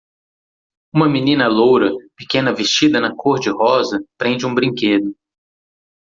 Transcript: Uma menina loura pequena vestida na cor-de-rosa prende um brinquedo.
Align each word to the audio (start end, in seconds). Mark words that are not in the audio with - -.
Uma 0.91 1.07
menina 1.07 1.47
loura 1.47 1.91
pequena 2.17 2.51
vestida 2.51 2.99
na 2.99 3.15
cor-de-rosa 3.15 4.03
prende 4.17 4.47
um 4.47 4.55
brinquedo. 4.55 5.15